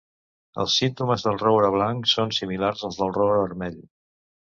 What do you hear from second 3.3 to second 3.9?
vermell.